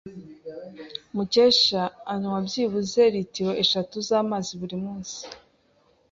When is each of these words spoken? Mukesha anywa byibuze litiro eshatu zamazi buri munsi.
Mukesha 1.15 1.81
anywa 2.11 2.37
byibuze 2.47 3.01
litiro 3.13 3.51
eshatu 3.63 3.95
zamazi 4.07 4.51
buri 4.61 4.77
munsi. 4.83 5.19